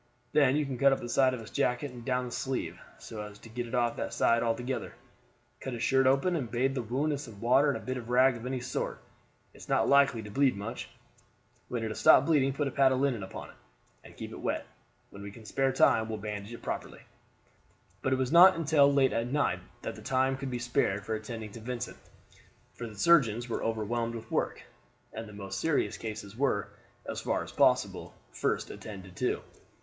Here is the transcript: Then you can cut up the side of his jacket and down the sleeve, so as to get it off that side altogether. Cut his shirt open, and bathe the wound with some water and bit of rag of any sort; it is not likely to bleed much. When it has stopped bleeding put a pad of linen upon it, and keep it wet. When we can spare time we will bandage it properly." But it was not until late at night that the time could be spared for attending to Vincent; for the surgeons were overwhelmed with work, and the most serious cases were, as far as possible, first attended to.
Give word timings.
Then 0.33 0.55
you 0.55 0.65
can 0.65 0.79
cut 0.79 0.91
up 0.91 0.99
the 0.99 1.07
side 1.07 1.35
of 1.35 1.39
his 1.41 1.51
jacket 1.51 1.91
and 1.91 2.03
down 2.03 2.25
the 2.25 2.31
sleeve, 2.31 2.79
so 2.97 3.21
as 3.21 3.37
to 3.37 3.49
get 3.49 3.67
it 3.67 3.75
off 3.75 3.97
that 3.97 4.15
side 4.15 4.41
altogether. 4.41 4.95
Cut 5.59 5.73
his 5.73 5.83
shirt 5.83 6.07
open, 6.07 6.35
and 6.35 6.49
bathe 6.49 6.73
the 6.73 6.81
wound 6.81 7.11
with 7.11 7.21
some 7.21 7.39
water 7.39 7.69
and 7.71 7.85
bit 7.85 7.97
of 7.97 8.09
rag 8.09 8.35
of 8.35 8.47
any 8.47 8.59
sort; 8.61 8.99
it 9.53 9.57
is 9.59 9.69
not 9.69 9.87
likely 9.87 10.23
to 10.23 10.31
bleed 10.31 10.57
much. 10.57 10.89
When 11.67 11.83
it 11.83 11.89
has 11.89 11.99
stopped 11.99 12.25
bleeding 12.25 12.51
put 12.51 12.67
a 12.67 12.71
pad 12.71 12.91
of 12.91 12.99
linen 12.99 13.21
upon 13.21 13.49
it, 13.49 13.55
and 14.03 14.17
keep 14.17 14.31
it 14.31 14.39
wet. 14.39 14.65
When 15.11 15.21
we 15.21 15.29
can 15.29 15.45
spare 15.45 15.71
time 15.71 16.07
we 16.07 16.15
will 16.15 16.17
bandage 16.17 16.51
it 16.51 16.63
properly." 16.63 17.01
But 18.01 18.11
it 18.11 18.15
was 18.17 18.31
not 18.31 18.55
until 18.55 18.91
late 18.91 19.13
at 19.13 19.27
night 19.27 19.59
that 19.83 19.93
the 19.93 20.01
time 20.01 20.35
could 20.35 20.49
be 20.49 20.57
spared 20.57 21.05
for 21.05 21.13
attending 21.13 21.51
to 21.51 21.59
Vincent; 21.59 21.97
for 22.73 22.87
the 22.87 22.95
surgeons 22.97 23.47
were 23.47 23.63
overwhelmed 23.63 24.15
with 24.15 24.31
work, 24.31 24.63
and 25.13 25.29
the 25.29 25.33
most 25.33 25.59
serious 25.59 25.95
cases 25.95 26.35
were, 26.35 26.69
as 27.05 27.21
far 27.21 27.43
as 27.43 27.51
possible, 27.51 28.15
first 28.31 28.71
attended 28.71 29.15
to. 29.17 29.43